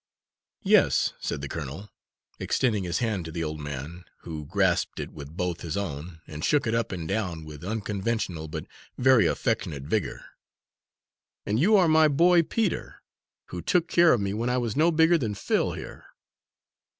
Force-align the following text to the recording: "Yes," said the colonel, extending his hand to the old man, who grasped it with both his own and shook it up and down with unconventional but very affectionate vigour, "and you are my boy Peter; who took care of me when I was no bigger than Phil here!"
"Yes," 0.63 1.13
said 1.19 1.41
the 1.41 1.47
colonel, 1.47 1.87
extending 2.39 2.85
his 2.85 2.97
hand 2.97 3.23
to 3.25 3.31
the 3.31 3.43
old 3.43 3.59
man, 3.59 4.03
who 4.21 4.47
grasped 4.47 4.99
it 4.99 5.11
with 5.11 5.37
both 5.37 5.61
his 5.61 5.77
own 5.77 6.21
and 6.25 6.43
shook 6.43 6.65
it 6.65 6.73
up 6.73 6.91
and 6.91 7.07
down 7.07 7.45
with 7.45 7.63
unconventional 7.63 8.47
but 8.47 8.65
very 8.97 9.27
affectionate 9.27 9.83
vigour, 9.83 10.25
"and 11.45 11.59
you 11.59 11.77
are 11.77 11.87
my 11.87 12.07
boy 12.07 12.41
Peter; 12.41 13.03
who 13.49 13.61
took 13.61 13.87
care 13.87 14.11
of 14.11 14.19
me 14.21 14.33
when 14.33 14.49
I 14.49 14.57
was 14.57 14.75
no 14.75 14.91
bigger 14.91 15.19
than 15.19 15.35
Phil 15.35 15.73
here!" 15.73 16.07